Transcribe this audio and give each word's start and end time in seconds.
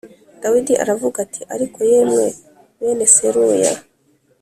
Dawidi 0.41 0.73
aravuga 0.83 1.17
ati 1.25 1.41
Ariko 1.55 1.77
yemwe 1.91 2.25
bene 2.81 3.05
Seruya 3.13 3.73